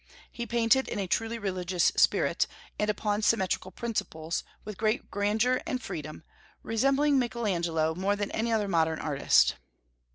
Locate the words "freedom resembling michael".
5.79-7.45